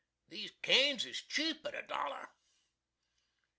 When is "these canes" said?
0.29-1.05